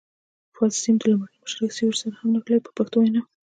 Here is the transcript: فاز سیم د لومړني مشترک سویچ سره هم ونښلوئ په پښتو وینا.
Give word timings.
فاز 0.55 0.73
سیم 0.83 0.95
د 0.99 1.03
لومړني 1.11 1.37
مشترک 1.43 1.71
سویچ 1.77 1.95
سره 2.01 2.15
هم 2.19 2.27
ونښلوئ 2.29 2.61
په 2.63 2.71
پښتو 2.77 2.97
وینا. 2.99 3.21